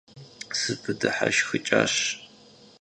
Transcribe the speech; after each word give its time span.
СыпыдыхьэшхыкӀащ. 0.57 1.95